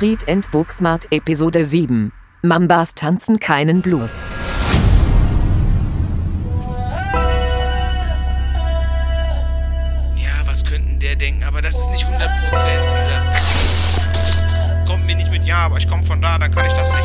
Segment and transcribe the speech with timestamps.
[0.00, 2.10] Street and Booksmart Episode 7.
[2.40, 4.24] Mambas tanzen keinen Blues.
[10.16, 11.44] Ja, was könnten der denken?
[11.44, 13.20] Aber das ist nicht 100% dieser.
[14.86, 17.04] Kommt mir nicht mit Ja, aber ich komme von da, dann kann ich das nicht.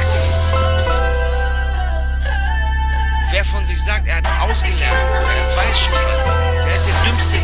[3.29, 6.23] Wer von sich sagt, er hat ausgelernt, er weiß schon alles,
[6.63, 7.39] der ist der dümmste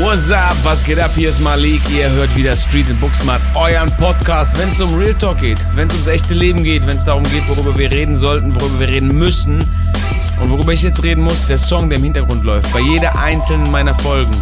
[0.00, 0.56] What's up?
[0.64, 1.12] Was geht ab?
[1.14, 1.80] Hier ist Malik.
[1.88, 5.86] Ihr hört wieder Street and Booksmart, euren Podcast, wenn es um Real Talk geht, wenn
[5.86, 8.88] es ums echte Leben geht, wenn es darum geht, worüber wir reden sollten, worüber wir
[8.88, 9.58] reden müssen
[10.40, 13.70] und worüber ich jetzt reden muss, der Song, der im Hintergrund läuft, bei jeder einzelnen
[13.70, 14.34] meiner Folgen.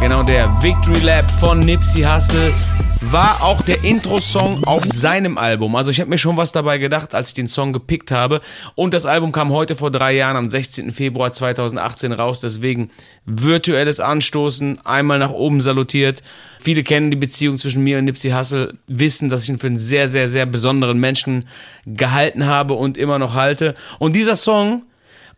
[0.00, 2.52] Genau der Victory Lab von Nipsey Hussle
[3.00, 5.74] war auch der Intro-Song auf seinem Album.
[5.74, 8.42] Also ich habe mir schon was dabei gedacht, als ich den Song gepickt habe.
[8.74, 10.90] Und das Album kam heute vor drei Jahren, am 16.
[10.90, 12.40] Februar 2018 raus.
[12.40, 12.90] Deswegen
[13.24, 16.22] virtuelles Anstoßen, einmal nach oben salutiert.
[16.58, 19.78] Viele kennen die Beziehung zwischen mir und Nipsey Hussle, wissen, dass ich ihn für einen
[19.78, 21.46] sehr, sehr, sehr besonderen Menschen
[21.86, 23.74] gehalten habe und immer noch halte.
[23.98, 24.82] Und dieser Song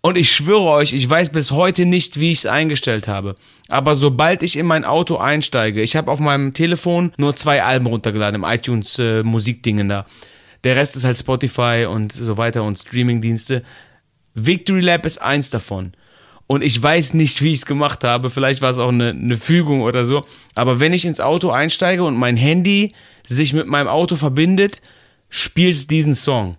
[0.02, 3.36] und ich schwöre euch, ich weiß bis heute nicht, wie ich es eingestellt habe.
[3.68, 7.86] Aber sobald ich in mein Auto einsteige, ich habe auf meinem Telefon nur zwei Alben
[7.86, 10.04] runtergeladen im iTunes äh, Musikdingen da.
[10.64, 13.62] Der Rest ist halt Spotify und so weiter und Streamingdienste.
[14.34, 15.92] Victory Lab ist eins davon.
[16.48, 18.28] Und ich weiß nicht, wie ich es gemacht habe.
[18.28, 20.24] Vielleicht war es auch eine, eine Fügung oder so.
[20.56, 22.92] Aber wenn ich ins Auto einsteige und mein Handy
[23.24, 24.82] sich mit meinem Auto verbindet,
[25.30, 26.56] spielt es diesen Song.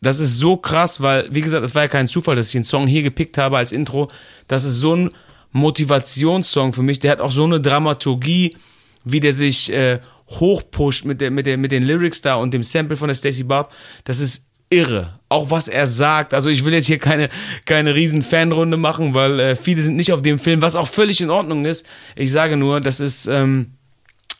[0.00, 2.64] Das ist so krass, weil, wie gesagt, es war ja kein Zufall, dass ich den
[2.64, 4.08] Song hier gepickt habe als Intro.
[4.46, 5.10] Das ist so ein
[5.52, 7.00] Motivationssong für mich.
[7.00, 8.56] Der hat auch so eine Dramaturgie,
[9.04, 12.62] wie der sich äh, hochpusht mit, der, mit, der, mit den Lyrics da und dem
[12.62, 13.72] Sample von der Stacey Barb.
[14.04, 15.18] Das ist irre.
[15.28, 16.34] Auch was er sagt.
[16.34, 17.28] Also ich will jetzt hier keine,
[17.64, 21.20] keine riesen Fanrunde machen, weil äh, viele sind nicht auf dem Film, was auch völlig
[21.20, 21.86] in Ordnung ist.
[22.16, 23.72] Ich sage nur, das ist ähm,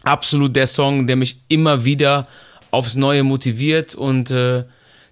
[0.02, 2.26] absolut der Song, der mich immer wieder
[2.70, 4.64] aufs Neue motiviert und äh,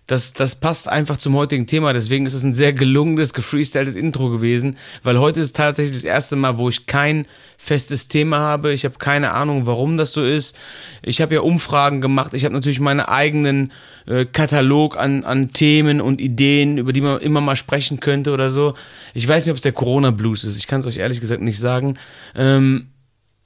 [0.07, 1.93] das, das passt einfach zum heutigen Thema.
[1.93, 6.37] Deswegen ist es ein sehr gelungenes, gefreestyltes Intro gewesen, weil heute ist tatsächlich das erste
[6.37, 7.27] Mal, wo ich kein
[7.59, 8.73] festes Thema habe.
[8.73, 10.57] Ich habe keine Ahnung, warum das so ist.
[11.03, 12.35] Ich habe ja Umfragen gemacht.
[12.35, 13.73] Ich habe natürlich meinen eigenen
[14.07, 18.51] äh, Katalog an, an Themen und Ideen, über die man immer mal sprechen könnte oder
[18.51, 18.75] so.
[19.13, 20.57] Ich weiß nicht, ob es der Corona-Blues ist.
[20.57, 21.99] Ich kann es euch ehrlich gesagt nicht sagen.
[22.37, 22.89] Ähm,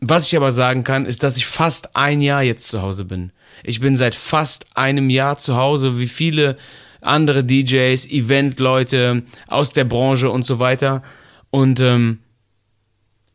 [0.01, 3.33] was ich aber sagen kann, ist, dass ich fast ein Jahr jetzt zu Hause bin.
[3.63, 6.57] Ich bin seit fast einem Jahr zu Hause, wie viele
[7.01, 11.03] andere DJs, Eventleute aus der Branche und so weiter.
[11.51, 12.19] Und ähm,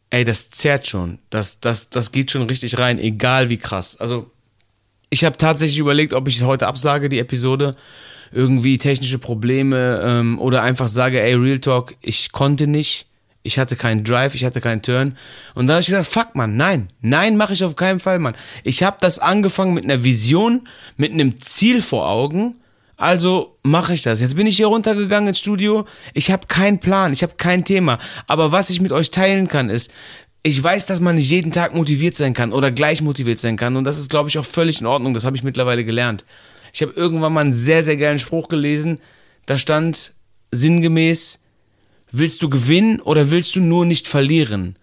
[0.09, 1.19] ey, das zerrt schon.
[1.30, 4.00] Das, das, das geht schon richtig rein, egal wie krass.
[4.00, 4.31] Also,
[5.09, 7.74] ich habe tatsächlich überlegt, ob ich heute absage, die Episode.
[8.31, 13.07] Irgendwie technische Probleme ähm, oder einfach sage, ey, Real Talk, ich konnte nicht
[13.45, 15.16] ich hatte keinen Drive, ich hatte keinen Turn.
[15.53, 18.35] Und dann habe ich gesagt, fuck man, nein, nein, mache ich auf keinen Fall, Mann.
[18.63, 20.67] Ich habe das angefangen mit einer Vision,
[20.97, 22.57] mit einem Ziel vor Augen.
[22.97, 24.19] Also mache ich das.
[24.19, 25.85] Jetzt bin ich hier runtergegangen ins Studio.
[26.13, 28.00] Ich habe keinen Plan, ich habe kein Thema.
[28.25, 29.91] Aber was ich mit euch teilen kann, ist,
[30.41, 33.75] ich weiß, dass man nicht jeden Tag motiviert sein kann oder gleich motiviert sein kann.
[33.75, 35.13] Und das ist, glaube ich, auch völlig in Ordnung.
[35.13, 36.25] Das habe ich mittlerweile gelernt.
[36.73, 39.00] Ich habe irgendwann mal einen sehr, sehr geilen Spruch gelesen.
[39.45, 40.13] Da stand
[40.51, 41.39] sinngemäß,
[42.12, 44.78] willst du gewinnen oder willst du nur nicht verlieren?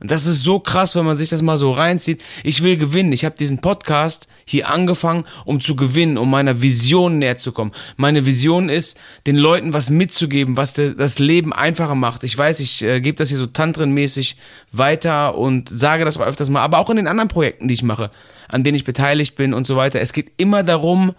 [0.00, 2.20] Das ist so krass, wenn man sich das mal so reinzieht.
[2.42, 3.12] Ich will gewinnen.
[3.12, 7.72] Ich habe diesen Podcast hier angefangen, um zu gewinnen, um meiner Vision näher zu kommen.
[7.96, 12.22] Meine Vision ist, den Leuten was mitzugeben, was das Leben einfacher macht.
[12.24, 14.36] Ich weiß, ich äh, gebe das hier so tantrenmäßig
[14.72, 17.82] weiter und sage das auch öfters mal, aber auch in den anderen Projekten, die ich
[17.82, 18.10] mache,
[18.48, 20.00] an denen ich beteiligt bin und so weiter.
[20.00, 21.14] Es geht immer darum,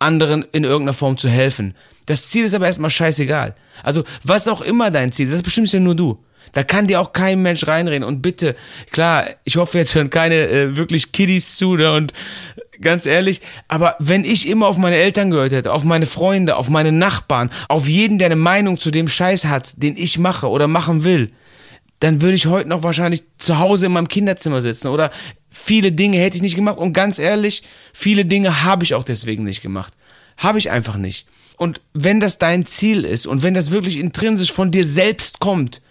[0.00, 1.74] anderen in irgendeiner Form zu helfen.
[2.10, 3.54] Das Ziel ist aber erstmal scheißegal.
[3.84, 6.18] Also, was auch immer dein Ziel ist, das bestimmst ja nur du.
[6.50, 8.02] Da kann dir auch kein Mensch reinreden.
[8.02, 8.56] Und bitte,
[8.90, 11.92] klar, ich hoffe, jetzt hören keine äh, wirklich Kiddies zu, ne?
[11.92, 12.12] Und
[12.80, 16.68] ganz ehrlich, aber wenn ich immer auf meine Eltern gehört hätte, auf meine Freunde, auf
[16.68, 20.66] meine Nachbarn, auf jeden, der eine Meinung zu dem Scheiß hat, den ich mache oder
[20.66, 21.30] machen will,
[22.00, 25.12] dann würde ich heute noch wahrscheinlich zu Hause in meinem Kinderzimmer sitzen oder
[25.48, 26.78] viele Dinge hätte ich nicht gemacht.
[26.78, 27.62] Und ganz ehrlich,
[27.92, 29.92] viele Dinge habe ich auch deswegen nicht gemacht.
[30.38, 31.28] Habe ich einfach nicht.
[31.60, 35.82] Und wenn das dein Ziel ist und wenn das wirklich intrinsisch von dir selbst kommt,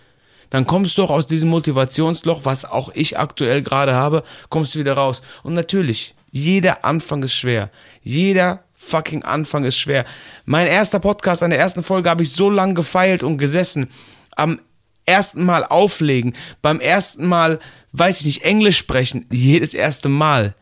[0.49, 4.79] dann kommst du auch aus diesem Motivationsloch, was auch ich aktuell gerade habe, kommst du
[4.79, 5.21] wieder raus.
[5.43, 7.69] Und natürlich, jeder Anfang ist schwer.
[8.01, 10.05] Jeder fucking Anfang ist schwer.
[10.45, 13.91] Mein erster Podcast, an der ersten Folge habe ich so lange gefeilt und gesessen.
[14.35, 14.59] Am
[15.05, 16.33] ersten Mal auflegen,
[16.63, 17.59] beim ersten Mal,
[17.91, 20.55] weiß ich nicht, Englisch sprechen, jedes erste Mal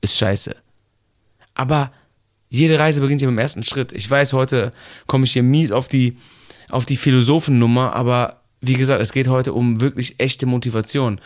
[0.00, 0.56] ist scheiße.
[1.52, 1.92] Aber
[2.54, 3.92] jede Reise beginnt ja mit dem ersten Schritt.
[3.92, 4.72] Ich weiß, heute
[5.06, 6.16] komme ich hier mies auf die,
[6.70, 11.20] auf die Philosophennummer, aber wie gesagt, es geht heute um wirklich echte Motivation.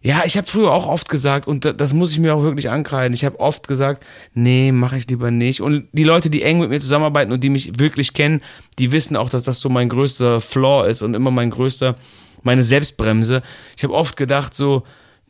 [0.00, 3.12] Ja, ich habe früher auch oft gesagt, und das muss ich mir auch wirklich ankreiden,
[3.12, 4.04] ich habe oft gesagt,
[4.34, 5.60] nee, mache ich lieber nicht.
[5.60, 8.40] Und die Leute, die eng mit mir zusammenarbeiten und die mich wirklich kennen,
[8.78, 11.96] die wissen auch, dass das so mein größter Flaw ist und immer mein größter,
[12.42, 13.42] meine Selbstbremse.
[13.76, 14.82] Ich habe oft gedacht so,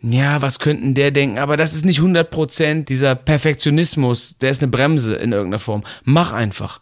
[0.03, 1.39] ja, was könnten der denken?
[1.39, 5.85] Aber das ist nicht 100%, dieser Perfektionismus, der ist eine Bremse in irgendeiner Form.
[6.05, 6.81] Mach einfach.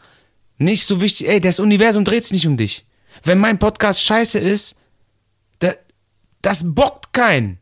[0.56, 2.86] Nicht so wichtig, ey, das Universum dreht sich nicht um dich.
[3.22, 4.76] Wenn mein Podcast scheiße ist,
[5.58, 5.76] das,
[6.40, 7.58] das bockt keinen.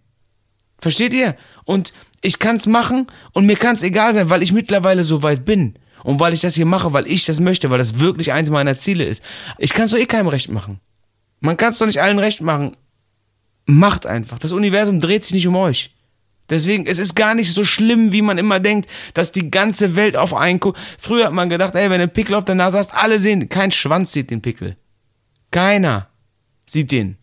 [0.80, 1.34] Versteht ihr?
[1.64, 5.74] Und ich kann's machen und mir kann's egal sein, weil ich mittlerweile so weit bin.
[6.04, 8.76] Und weil ich das hier mache, weil ich das möchte, weil das wirklich eins meiner
[8.76, 9.22] Ziele ist.
[9.58, 10.78] Ich kann's doch eh keinem recht machen.
[11.40, 12.76] Man kann's doch nicht allen recht machen.
[13.70, 14.38] Macht einfach.
[14.38, 15.94] Das Universum dreht sich nicht um euch.
[16.48, 20.16] Deswegen, es ist gar nicht so schlimm, wie man immer denkt, dass die ganze Welt
[20.16, 20.78] auf einen guckt.
[20.98, 23.50] Früher hat man gedacht, ey, wenn du einen Pickel auf der Nase hast, alle sehen,
[23.50, 24.76] kein Schwanz sieht den Pickel.
[25.50, 26.08] Keiner
[26.64, 27.18] sieht den.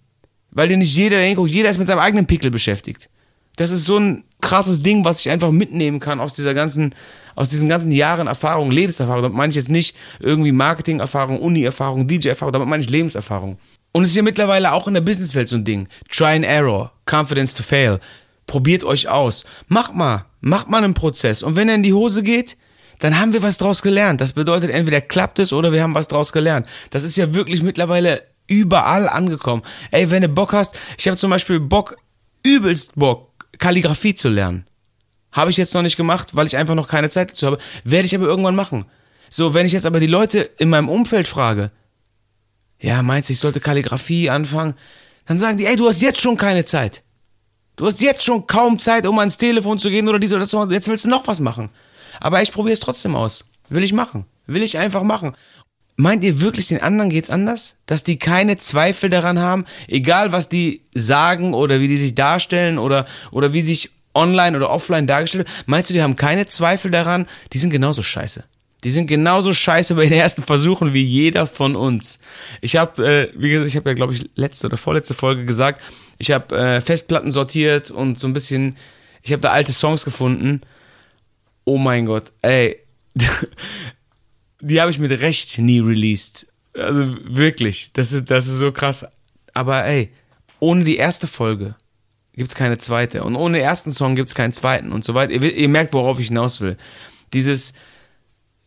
[0.52, 3.10] Weil dir nicht jeder hinguckt, jeder ist mit seinem eigenen Pickel beschäftigt
[3.56, 6.94] das ist so ein krasses Ding, was ich einfach mitnehmen kann aus dieser ganzen,
[7.36, 9.24] aus diesen ganzen Jahren Erfahrung, Lebenserfahrung.
[9.24, 13.58] Damit meine ich jetzt nicht irgendwie Marketing-Erfahrung, Uni-Erfahrung, DJ-Erfahrung, damit meine ich Lebenserfahrung.
[13.96, 15.88] Und es ist ja mittlerweile auch in der Businesswelt so ein Ding.
[16.12, 18.02] Try and error, confidence to fail.
[18.46, 19.46] Probiert euch aus.
[19.70, 21.42] Macht mal, macht mal einen Prozess.
[21.42, 22.58] Und wenn er in die Hose geht,
[23.00, 24.20] dann haben wir was draus gelernt.
[24.20, 26.68] Das bedeutet, entweder klappt es oder wir haben was draus gelernt.
[26.90, 29.64] Das ist ja wirklich mittlerweile überall angekommen.
[29.92, 31.96] Ey, wenn du Bock hast, ich habe zum Beispiel Bock,
[32.44, 34.66] übelst Bock, Kalligrafie zu lernen.
[35.32, 37.60] Habe ich jetzt noch nicht gemacht, weil ich einfach noch keine Zeit dazu habe.
[37.86, 38.84] Werde ich aber irgendwann machen.
[39.30, 41.72] So, wenn ich jetzt aber die Leute in meinem Umfeld frage,
[42.86, 44.76] ja, meinst du, ich sollte Kalligrafie anfangen?
[45.26, 47.02] Dann sagen die, ey, du hast jetzt schon keine Zeit.
[47.78, 50.54] Du hast jetzt schon kaum Zeit, um ans Telefon zu gehen oder dies oder das.
[50.70, 51.70] Jetzt willst du noch was machen.
[52.20, 53.44] Aber ich probiere es trotzdem aus.
[53.70, 54.26] Will ich machen.
[54.46, 55.36] Will ich einfach machen.
[55.96, 57.74] Meint ihr wirklich, den anderen geht's anders?
[57.88, 62.78] Dass die keine Zweifel daran haben, egal was die sagen oder wie die sich darstellen
[62.78, 65.68] oder, oder wie sich online oder offline dargestellt wird?
[65.68, 67.26] Meinst du, die haben keine Zweifel daran?
[67.52, 68.44] Die sind genauso scheiße.
[68.86, 72.20] Die sind genauso scheiße bei den ersten Versuchen wie jeder von uns.
[72.62, 75.82] Ich habe, äh, wie gesagt, ich habe ja, glaube ich, letzte oder vorletzte Folge gesagt,
[76.20, 78.78] ich habe äh, Festplatten sortiert und so ein bisschen,
[79.24, 80.62] ich habe da alte Songs gefunden.
[81.64, 82.78] Oh mein Gott, ey.
[84.62, 86.46] die habe ich mit Recht nie released.
[86.76, 89.04] Also wirklich, das ist, das ist so krass.
[89.56, 90.12] Aber ey,
[90.60, 91.74] ohne die erste Folge
[92.34, 93.24] gibt's keine zweite.
[93.24, 95.34] Und ohne den ersten Song gibt's keinen zweiten und so weiter.
[95.34, 96.78] Ihr, ihr merkt, worauf ich hinaus will.
[97.34, 97.74] Dieses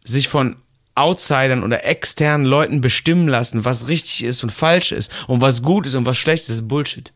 [0.08, 0.56] sich von
[0.94, 5.86] Outsidern oder externen Leuten bestimmen lassen, was richtig ist und falsch ist und was gut
[5.86, 7.12] ist und was schlecht ist, ist Bullshit.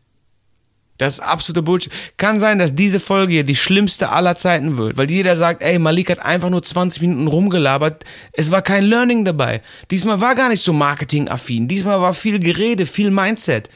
[0.97, 1.91] Das ist absoluter Bullshit.
[2.17, 5.79] Kann sein, dass diese Folge hier die schlimmste aller Zeiten wird, weil jeder sagt, ey,
[5.79, 8.05] Malik hat einfach nur 20 Minuten rumgelabert.
[8.31, 9.61] Es war kein Learning dabei.
[9.89, 11.67] Diesmal war gar nicht so marketingaffin.
[11.67, 13.69] Diesmal war viel Gerede, viel Mindset.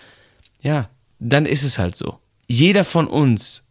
[0.61, 2.19] Ja, dann ist es halt so.
[2.47, 3.63] Jeder von uns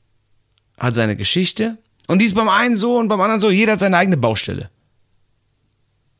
[0.78, 1.78] hat seine Geschichte
[2.08, 3.50] und dies beim einen so und beim anderen so.
[3.50, 4.70] Jeder hat seine eigene Baustelle.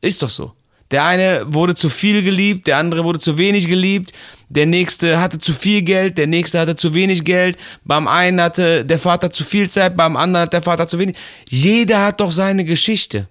[0.01, 0.53] Ist doch so.
[0.91, 4.13] Der eine wurde zu viel geliebt, der andere wurde zu wenig geliebt,
[4.47, 8.85] der nächste hatte zu viel Geld, der nächste hatte zu wenig Geld, beim einen hatte
[8.85, 11.17] der Vater zu viel Zeit, beim anderen hat der Vater zu wenig.
[11.49, 13.27] Jeder hat doch seine Geschichte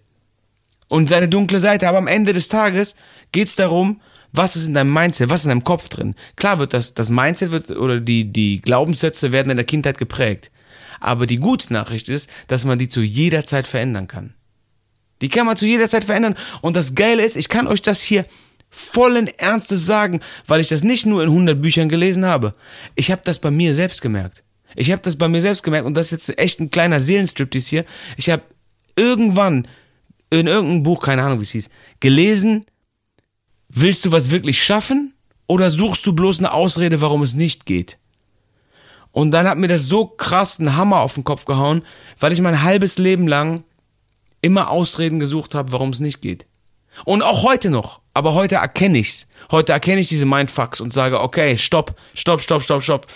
[0.89, 2.95] und seine dunkle Seite, aber am Ende des Tages
[3.33, 4.03] geht's darum,
[4.33, 6.15] was ist in deinem Mindset, was ist in deinem Kopf drin.
[6.37, 10.51] Klar wird das, das Mindset wird, oder die, die Glaubenssätze werden in der Kindheit geprägt.
[11.01, 14.35] Aber die gute Nachricht ist, dass man die zu jeder Zeit verändern kann.
[15.21, 16.37] Die kann man zu jeder Zeit verändern.
[16.61, 18.27] Und das Geile ist, ich kann euch das hier
[18.71, 22.55] vollen Ernstes sagen, weil ich das nicht nur in 100 Büchern gelesen habe.
[22.95, 24.43] Ich habe das bei mir selbst gemerkt.
[24.75, 27.71] Ich habe das bei mir selbst gemerkt und das ist jetzt echt ein kleiner Seelenstriptease
[27.71, 27.85] hier.
[28.19, 28.43] Ich habe
[28.97, 29.67] irgendwann
[30.31, 31.71] in irgendeinem Buch, keine Ahnung wie es hieß,
[32.01, 32.67] gelesen,
[33.69, 35.15] willst du was wirklich schaffen
[35.47, 37.99] oder suchst du bloß eine Ausrede, warum es nicht geht?
[39.13, 41.83] Und dann hat mir das so krass einen Hammer auf den Kopf gehauen,
[42.21, 43.65] weil ich mein halbes Leben lang
[44.41, 46.47] immer Ausreden gesucht habe, warum es nicht geht.
[47.05, 48.01] Und auch heute noch.
[48.15, 49.29] Aber heute erkenne ich's.
[49.51, 53.07] Heute erkenne ich diese Mindfucks und sage, okay, stopp, stopp, stopp, stopp, stopp.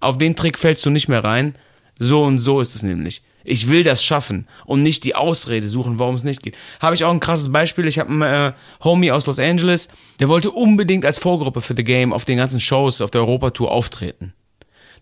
[0.00, 1.54] Auf den Trick fällst du nicht mehr rein.
[1.98, 3.22] So und so ist es nämlich.
[3.44, 6.56] Ich will das schaffen und nicht die Ausrede suchen, warum es nicht geht.
[6.80, 7.86] Habe ich auch ein krasses Beispiel.
[7.86, 8.52] Ich habe einen äh,
[8.82, 12.58] Homie aus Los Angeles, der wollte unbedingt als Vorgruppe für The Game auf den ganzen
[12.58, 14.34] Shows auf der Europatour auftreten.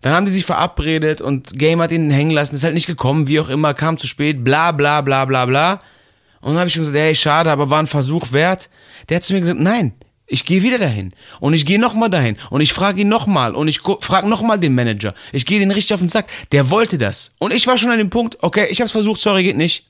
[0.01, 3.27] Dann haben die sich verabredet und Game hat ihn hängen lassen, ist halt nicht gekommen,
[3.27, 5.81] wie auch immer, kam zu spät, bla bla bla bla bla.
[6.41, 8.69] Und dann habe ich schon gesagt, ey, schade, aber war ein Versuch wert.
[9.09, 9.93] Der hat zu mir gesagt, nein,
[10.27, 11.13] ich gehe wieder dahin.
[11.39, 12.37] Und ich gehe nochmal dahin.
[12.49, 13.55] Und ich frage ihn nochmal.
[13.55, 15.13] Und ich frage nochmal den Manager.
[15.31, 16.27] Ich gehe den richtig auf den Sack.
[16.51, 17.33] Der wollte das.
[17.39, 19.87] Und ich war schon an dem Punkt, okay, ich hab's versucht, sorry, geht nicht.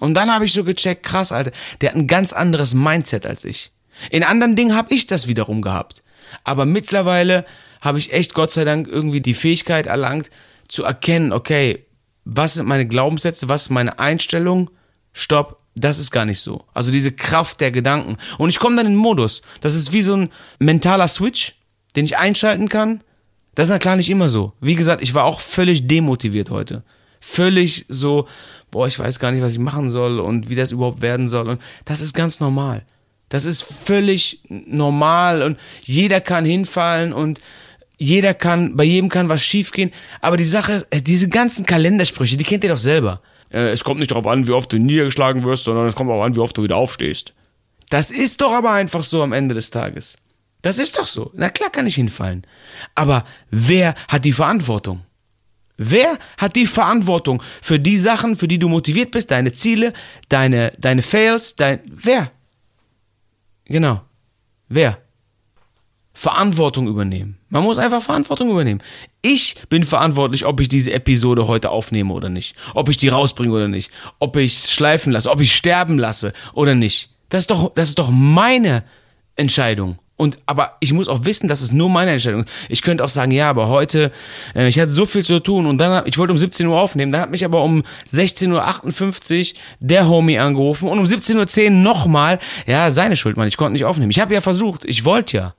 [0.00, 1.50] Und dann habe ich so gecheckt, krass, Alter,
[1.80, 3.72] der hat ein ganz anderes Mindset als ich.
[4.10, 6.02] In anderen Dingen habe ich das wiederum gehabt.
[6.44, 7.44] Aber mittlerweile
[7.80, 10.30] habe ich echt Gott sei Dank irgendwie die Fähigkeit erlangt,
[10.68, 11.84] zu erkennen, okay,
[12.24, 14.70] was sind meine Glaubenssätze, was ist meine Einstellung?
[15.12, 16.64] Stopp, das ist gar nicht so.
[16.74, 18.18] Also diese Kraft der Gedanken.
[18.36, 19.42] Und ich komme dann in den Modus.
[19.60, 21.54] Das ist wie so ein mentaler Switch,
[21.96, 23.02] den ich einschalten kann.
[23.54, 24.52] Das ist na klar nicht immer so.
[24.60, 26.84] Wie gesagt, ich war auch völlig demotiviert heute.
[27.20, 28.28] Völlig so,
[28.70, 31.48] boah, ich weiß gar nicht, was ich machen soll und wie das überhaupt werden soll.
[31.48, 32.84] Und das ist ganz normal.
[33.28, 37.40] Das ist völlig normal und jeder kann hinfallen und
[37.98, 39.90] jeder kann, bei jedem kann was schiefgehen.
[40.20, 43.20] Aber die Sache, äh, diese ganzen Kalendersprüche, die kennt ihr doch selber.
[43.50, 46.24] Äh, es kommt nicht darauf an, wie oft du niedergeschlagen wirst, sondern es kommt darauf
[46.24, 47.34] an, wie oft du wieder aufstehst.
[47.90, 50.16] Das ist doch aber einfach so am Ende des Tages.
[50.62, 51.30] Das ist doch so.
[51.34, 52.46] Na klar kann ich hinfallen.
[52.94, 55.04] Aber wer hat die Verantwortung?
[55.76, 59.92] Wer hat die Verantwortung für die Sachen, für die du motiviert bist, deine Ziele,
[60.28, 62.32] deine, deine Fails, dein, wer?
[63.64, 64.02] Genau.
[64.68, 64.98] Wer?
[66.18, 67.38] Verantwortung übernehmen.
[67.48, 68.82] Man muss einfach Verantwortung übernehmen.
[69.22, 72.56] Ich bin verantwortlich, ob ich diese Episode heute aufnehme oder nicht.
[72.74, 73.92] Ob ich die rausbringe oder nicht.
[74.18, 77.10] Ob ich schleifen lasse, ob ich sterben lasse oder nicht.
[77.28, 78.82] Das ist doch, das ist doch meine
[79.36, 80.00] Entscheidung.
[80.16, 82.50] Und aber ich muss auch wissen, dass es nur meine Entscheidung ist.
[82.68, 84.10] Ich könnte auch sagen, ja, aber heute,
[84.56, 87.12] äh, ich hatte so viel zu tun und dann, ich wollte um 17 Uhr aufnehmen,
[87.12, 92.40] dann hat mich aber um 16.58 Uhr der Homie angerufen und um 17.10 Uhr nochmal,
[92.66, 94.10] ja, seine Schuld, Mann, ich konnte nicht aufnehmen.
[94.10, 95.54] Ich habe ja versucht, ich wollte ja.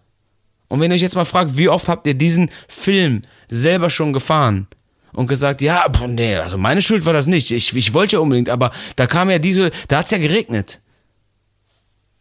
[0.69, 4.13] Und wenn ihr euch jetzt mal fragt, wie oft habt ihr diesen Film selber schon
[4.13, 4.67] gefahren?
[5.11, 7.49] Und gesagt, ja, nee, also meine Schuld war das nicht.
[7.49, 10.81] Ich, ich wollte ja unbedingt, aber da kam ja diese, da hat's ja geregnet.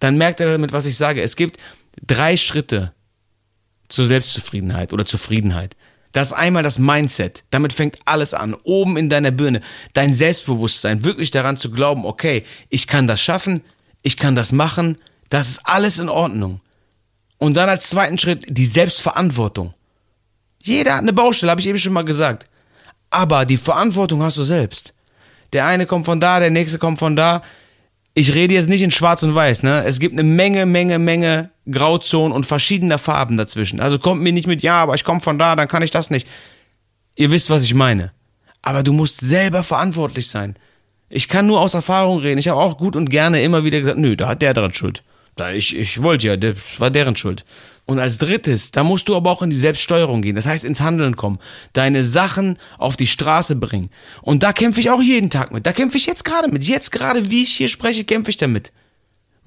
[0.01, 1.21] Dann merkt ihr damit, was ich sage.
[1.21, 1.59] Es gibt
[2.07, 2.95] drei Schritte
[3.89, 5.77] zur Selbstzufriedenheit oder Zufriedenheit.
[6.13, 7.45] Das ist einmal das Mindset.
[7.51, 8.55] Damit fängt alles an.
[8.63, 9.61] Oben in deiner Birne.
[9.93, 11.05] Dein Selbstbewusstsein.
[11.05, 13.63] Wirklich daran zu glauben, okay, ich kann das schaffen.
[14.03, 14.97] Ich kann das machen.
[15.29, 16.61] Das ist alles in Ordnung.
[17.39, 19.75] Und dann als zweiten Schritt die Selbstverantwortung.
[20.61, 22.47] Jeder hat eine Baustelle, habe ich eben schon mal gesagt.
[23.11, 24.95] Aber die Verantwortung hast du selbst.
[25.53, 27.43] Der eine kommt von da, der nächste kommt von da
[28.19, 29.85] ich rede jetzt nicht in schwarz und weiß, ne?
[29.85, 33.79] Es gibt eine Menge, Menge, Menge Grauzonen und verschiedener Farben dazwischen.
[33.79, 36.11] Also kommt mir nicht mit, ja, aber ich komme von da, dann kann ich das
[36.11, 36.27] nicht.
[37.15, 38.11] Ihr wisst, was ich meine.
[38.61, 40.57] Aber du musst selber verantwortlich sein.
[41.09, 42.39] Ich kann nur aus Erfahrung reden.
[42.39, 45.05] Ich habe auch gut und gerne immer wieder gesagt, nö, da hat der dran Schuld.
[45.39, 47.45] Da ich, ich wollte ja, das war deren Schuld.
[47.87, 50.37] Und als drittes, da musst du aber auch in die Selbststeuerung gehen.
[50.37, 51.39] Das heißt, ins Handeln kommen.
[51.73, 53.89] Deine Sachen auf die Straße bringen.
[54.21, 55.65] Und da kämpfe ich auch jeden Tag mit.
[55.65, 56.65] Da kämpfe ich jetzt gerade mit.
[56.65, 58.73] Jetzt gerade, wie ich hier spreche, kämpfe ich damit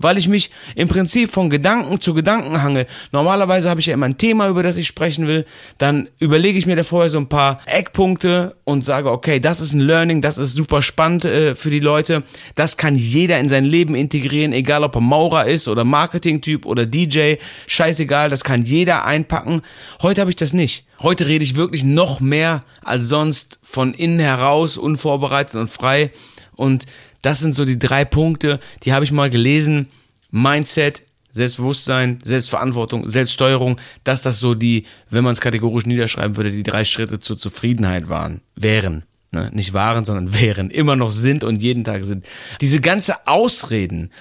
[0.03, 2.85] weil ich mich im Prinzip von Gedanken zu Gedanken hange.
[3.11, 5.45] Normalerweise habe ich ja immer ein Thema, über das ich sprechen will.
[5.77, 9.73] Dann überlege ich mir da vorher so ein paar Eckpunkte und sage, okay, das ist
[9.73, 12.23] ein Learning, das ist super spannend äh, für die Leute.
[12.55, 16.85] Das kann jeder in sein Leben integrieren, egal ob er Maurer ist oder Marketing-Typ oder
[16.85, 17.35] DJ.
[17.67, 19.61] Scheißegal, das kann jeder einpacken.
[20.01, 20.85] Heute habe ich das nicht.
[21.01, 26.11] Heute rede ich wirklich noch mehr als sonst von innen heraus, unvorbereitet und frei.
[26.55, 26.85] Und
[27.21, 29.87] das sind so die drei Punkte, die habe ich mal gelesen.
[30.31, 36.63] Mindset, Selbstbewusstsein, Selbstverantwortung, Selbststeuerung, dass das so die, wenn man es kategorisch niederschreiben würde, die
[36.63, 39.03] drei Schritte zur Zufriedenheit waren, wären.
[39.31, 39.49] Ne?
[39.53, 42.25] Nicht waren, sondern wären, immer noch sind und jeden Tag sind.
[42.59, 44.11] Diese ganze Ausreden,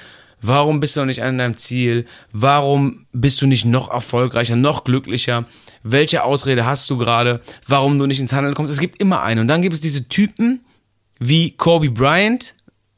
[0.41, 4.85] warum bist du noch nicht an deinem Ziel, warum bist du nicht noch erfolgreicher, noch
[4.85, 5.47] glücklicher,
[5.83, 9.41] welche Ausrede hast du gerade, warum du nicht ins Handeln kommst, es gibt immer eine.
[9.41, 10.61] Und dann gibt es diese Typen
[11.19, 12.55] wie Kobe Bryant,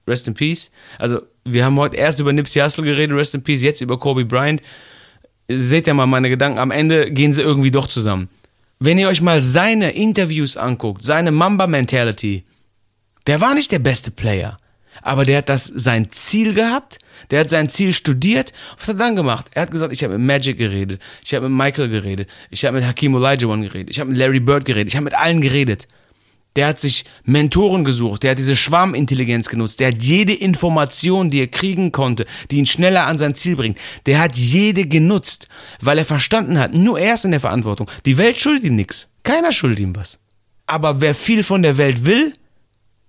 [0.06, 0.70] Rest in Peace.
[0.98, 4.24] Also, wir haben heute erst über Nipsey Hussle geredet, Rest in Peace, jetzt über Kobe
[4.24, 4.62] Bryant.
[5.48, 8.28] Seht ihr mal meine Gedanken, am Ende gehen sie irgendwie doch zusammen.
[8.78, 12.44] Wenn ihr euch mal seine Interviews anguckt, seine Mamba-Mentality,
[13.26, 14.58] der war nicht der beste Player.
[15.00, 16.98] Aber der hat das sein Ziel gehabt,
[17.30, 18.52] der hat sein Ziel studiert.
[18.78, 19.46] Was hat er dann gemacht?
[19.52, 22.76] Er hat gesagt, ich habe mit Magic geredet, ich habe mit Michael geredet, ich habe
[22.76, 25.88] mit Hakim Olajuwon geredet, ich habe mit Larry Bird geredet, ich habe mit allen geredet.
[26.56, 31.40] Der hat sich Mentoren gesucht, der hat diese Schwarmintelligenz genutzt, der hat jede Information, die
[31.40, 35.48] er kriegen konnte, die ihn schneller an sein Ziel bringt, der hat jede genutzt,
[35.80, 37.90] weil er verstanden hat, nur er ist in der Verantwortung.
[38.04, 39.08] Die Welt schuldet ihm nichts.
[39.22, 40.18] Keiner schuldet ihm was.
[40.66, 42.32] Aber wer viel von der Welt will,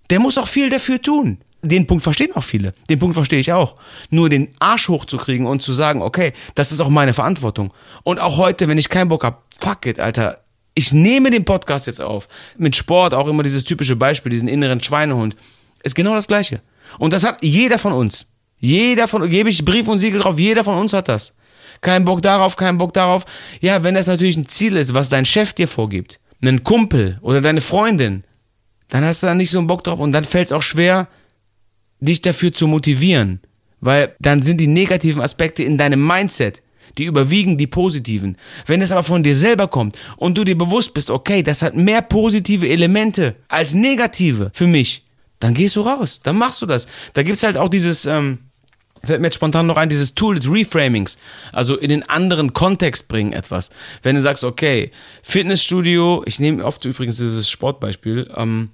[0.10, 1.40] der muss auch viel dafür tun.
[1.62, 2.74] Den Punkt verstehen auch viele.
[2.90, 3.78] Den Punkt verstehe ich auch.
[4.10, 7.74] Nur den Arsch hochzukriegen und zu sagen, okay, das ist auch meine Verantwortung.
[8.04, 10.43] Und auch heute, wenn ich keinen Bock habe, fuck it, Alter,
[10.76, 12.28] ich nehme den Podcast jetzt auf.
[12.58, 15.36] Mit Sport auch immer dieses typische Beispiel, diesen inneren Schweinehund.
[15.84, 16.62] Ist genau das Gleiche.
[16.98, 18.28] Und das hat jeder von uns.
[18.60, 21.36] Jeder von, gebe ich Brief und Siegel drauf, jeder von uns hat das.
[21.82, 23.26] Kein Bock darauf, kein Bock darauf.
[23.60, 27.42] Ja, wenn das natürlich ein Ziel ist, was dein Chef dir vorgibt, einen Kumpel oder
[27.42, 28.24] deine Freundin,
[28.88, 31.08] dann hast du da nicht so einen Bock drauf und dann fällt es auch schwer,
[32.00, 33.42] dich dafür zu motivieren.
[33.82, 36.63] Weil dann sind die negativen Aspekte in deinem Mindset
[36.98, 38.38] Die überwiegen die positiven.
[38.66, 41.76] Wenn es aber von dir selber kommt und du dir bewusst bist, okay, das hat
[41.76, 45.06] mehr positive Elemente als negative für mich,
[45.40, 46.88] dann gehst du raus, dann machst du das.
[47.14, 48.40] Da gibt's halt auch dieses, ähm,
[49.04, 51.18] fällt mir jetzt spontan noch ein, dieses Tool des Reframings.
[51.52, 53.70] Also in den anderen Kontext bringen etwas.
[54.02, 58.70] Wenn du sagst, okay, Fitnessstudio, ich nehme oft übrigens dieses Sportbeispiel, ähm,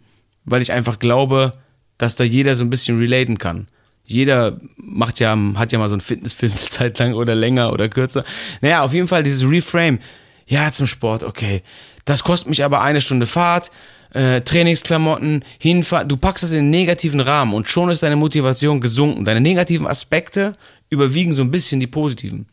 [0.46, 1.52] weil ich einfach glaube,
[1.98, 3.68] dass da jeder so ein bisschen relaten kann.
[4.10, 8.24] Jeder macht ja, hat ja mal so einen Fitnessfilm Zeit lang oder länger oder kürzer.
[8.62, 10.00] Naja, auf jeden Fall dieses Reframe.
[10.48, 11.62] Ja, zum Sport, okay.
[12.06, 13.72] Das kostet mich aber eine Stunde Fahrt,
[14.14, 16.08] äh, Trainingsklamotten, hinfahren.
[16.08, 19.26] Du packst das in den negativen Rahmen und schon ist deine Motivation gesunken.
[19.26, 20.56] Deine negativen Aspekte
[20.90, 22.48] überwiegen so ein bisschen die positiven.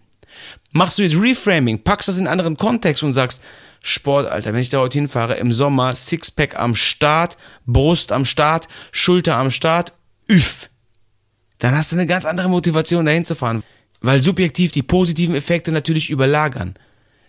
[0.73, 3.43] Machst du jetzt Reframing, packst das in einen anderen Kontext und sagst,
[3.81, 8.69] Sport, Alter, wenn ich da heute hinfahre, im Sommer, Sixpack am Start, Brust am Start,
[8.93, 9.95] Schulter am Start,
[10.31, 10.69] üff.
[11.59, 13.63] Dann hast du eine ganz andere Motivation, dahin zu fahren.
[14.01, 16.75] Weil subjektiv die positiven Effekte natürlich überlagern.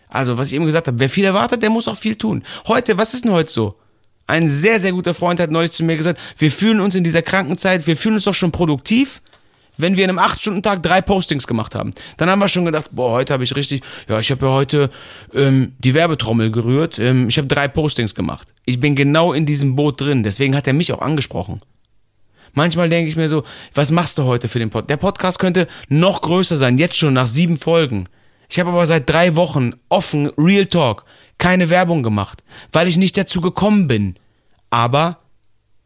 [0.10, 2.44] Also, was ich eben gesagt habe, wer viel erwartet, der muss auch viel tun.
[2.68, 3.76] Heute, was ist denn heute so?
[4.26, 7.22] Ein sehr, sehr guter Freund hat neulich zu mir gesagt, wir fühlen uns in dieser
[7.22, 9.22] Krankenzeit, wir fühlen uns doch schon produktiv,
[9.78, 11.94] wenn wir in einem 8-Stunden-Tag drei Postings gemacht haben.
[12.18, 14.90] Dann haben wir schon gedacht, boah, heute habe ich richtig, ja, ich habe ja heute
[15.34, 18.54] ähm, die Werbetrommel gerührt, ähm, ich habe drei Postings gemacht.
[18.66, 21.62] Ich bin genau in diesem Boot drin, deswegen hat er mich auch angesprochen.
[22.58, 23.44] Manchmal denke ich mir so,
[23.76, 24.90] was machst du heute für den Podcast?
[24.90, 28.10] Der Podcast könnte noch größer sein, jetzt schon nach sieben Folgen.
[28.50, 31.06] Ich habe aber seit drei Wochen offen, Real Talk,
[31.38, 34.16] keine Werbung gemacht, weil ich nicht dazu gekommen bin.
[34.72, 35.20] Aber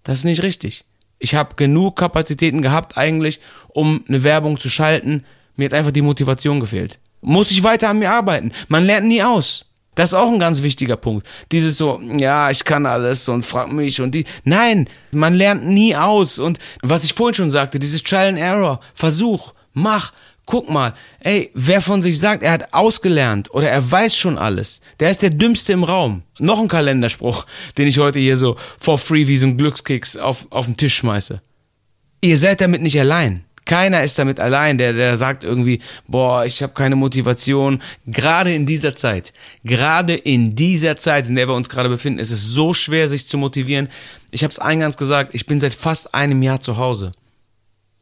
[0.03, 0.85] das ist nicht richtig.
[1.19, 5.25] Ich habe genug Kapazitäten gehabt eigentlich, um eine Werbung zu schalten.
[5.57, 6.99] Mir hat einfach die Motivation gefehlt.
[7.19, 8.53] Muss ich weiter an mir arbeiten.
[8.69, 9.70] Man lernt nie aus.
[9.95, 11.27] Das ist auch ein ganz wichtiger Punkt.
[11.51, 14.25] Dieses so, ja, ich kann alles und frag mich und die.
[14.45, 16.39] Nein, man lernt nie aus.
[16.39, 20.13] Und was ich vorhin schon sagte, dieses Trial and Error, Versuch, mach,
[20.45, 24.81] guck mal, ey, wer von sich sagt, er hat ausgelernt oder er weiß schon alles,
[24.99, 26.23] der ist der Dümmste im Raum.
[26.39, 27.45] Noch ein Kalenderspruch,
[27.77, 30.95] den ich heute hier so for free wie so ein Glückskeks auf, auf den Tisch
[30.95, 31.41] schmeiße.
[32.21, 33.45] Ihr seid damit nicht allein.
[33.65, 37.81] Keiner ist damit allein, der, der sagt irgendwie, boah, ich habe keine Motivation.
[38.07, 42.31] Gerade in dieser Zeit, gerade in dieser Zeit, in der wir uns gerade befinden, ist
[42.31, 43.89] es so schwer, sich zu motivieren.
[44.31, 47.11] Ich habe es eingangs gesagt, ich bin seit fast einem Jahr zu Hause.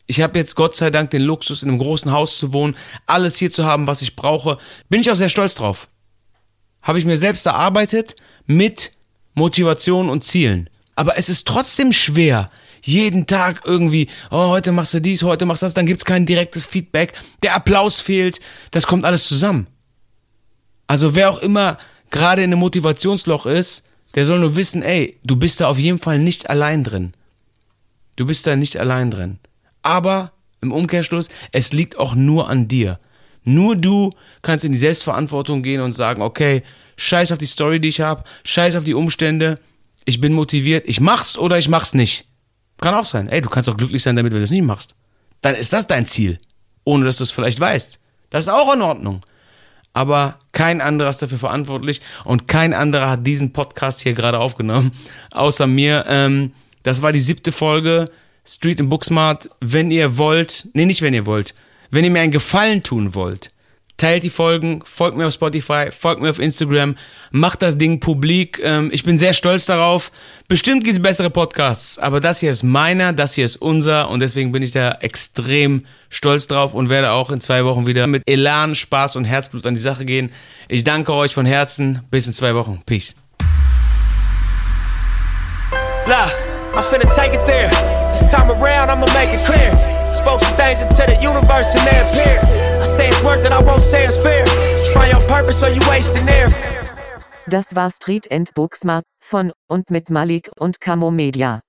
[0.08, 3.38] Ich habe jetzt Gott sei Dank den Luxus, in einem großen Haus zu wohnen, alles
[3.38, 4.58] hier zu haben, was ich brauche.
[4.90, 5.88] Bin ich auch sehr stolz drauf.
[6.82, 8.16] Habe ich mir selbst erarbeitet
[8.48, 8.94] mit
[9.36, 10.70] Motivation und Zielen.
[10.96, 12.50] Aber es ist trotzdem schwer,
[12.82, 16.26] jeden Tag irgendwie, oh, heute machst du dies, heute machst du das, dann gibt's kein
[16.26, 17.14] direktes Feedback,
[17.44, 18.40] der Applaus fehlt,
[18.72, 19.68] das kommt alles zusammen.
[20.88, 21.78] Also wer auch immer
[22.10, 26.00] gerade in einem Motivationsloch ist, der soll nur wissen, ey, du bist da auf jeden
[26.00, 27.14] Fall nicht allein drin.
[28.16, 29.40] Du bist da nicht allein drin.
[29.82, 33.00] Aber im Umkehrschluss, es liegt auch nur an dir.
[33.44, 34.12] Nur du
[34.42, 36.64] kannst in die Selbstverantwortung gehen und sagen, okay,
[36.98, 39.60] scheiß auf die Story, die ich habe, scheiß auf die Umstände,
[40.06, 42.26] ich bin motiviert, ich mach's oder ich mach's nicht.
[42.82, 43.28] Kann auch sein.
[43.30, 44.96] Ey, du kannst auch glücklich sein damit, wenn du es nicht machst.
[45.42, 46.40] Dann ist das dein Ziel,
[46.84, 48.00] ohne dass du es vielleicht weißt.
[48.30, 49.22] Das ist auch in Ordnung.
[49.94, 54.92] Aber kein anderer ist dafür verantwortlich und kein anderer hat diesen Podcast hier gerade aufgenommen,
[55.32, 56.06] außer mir.
[56.08, 58.10] Ähm, das war die siebte Folge.
[58.46, 61.54] Street in Booksmart, wenn ihr wollt, nee, nicht wenn ihr wollt,
[61.92, 63.52] wenn ihr mir einen Gefallen tun wollt,
[64.00, 66.96] teilt die Folgen, folgt mir auf Spotify, folgt mir auf Instagram,
[67.30, 68.60] macht das Ding publik.
[68.64, 70.12] Ähm, ich bin sehr stolz darauf.
[70.48, 74.22] Bestimmt gibt es bessere Podcasts, aber das hier ist meiner, das hier ist unser und
[74.22, 78.24] deswegen bin ich da extrem stolz drauf und werde auch in zwei Wochen wieder mit
[78.26, 80.32] Elan, Spaß und Herzblut an die Sache gehen.
[80.68, 82.02] Ich danke euch von Herzen.
[82.10, 82.82] Bis in zwei Wochen.
[82.86, 83.16] Peace.
[86.08, 86.32] Look,
[86.74, 87.70] I'm finna take it there.
[88.08, 89.76] This time around, I'ma make it clear.
[90.10, 92.69] Spoke some things into the universe and they appear.
[97.48, 101.62] Das war Street and Booksmart von und mit Malik und Camo Media.